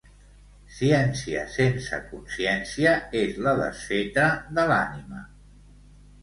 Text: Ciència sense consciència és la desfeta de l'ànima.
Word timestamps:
Ciència 0.77 1.43
sense 1.55 1.99
consciència 2.13 2.95
és 3.21 3.37
la 3.49 3.53
desfeta 3.61 4.25
de 4.61 4.67
l'ànima. 4.73 5.23